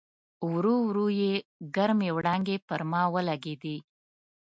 ورو 0.51 0.75
ورو 0.87 1.05
یې 1.21 1.33
ګرمې 1.75 2.09
وړانګې 2.17 2.57
پر 2.67 2.81
ما 2.91 3.01
ولګېدې. 3.13 3.77